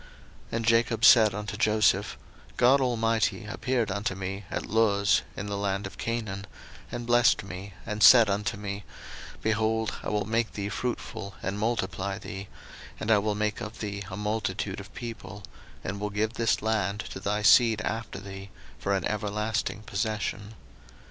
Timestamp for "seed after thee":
17.43-18.49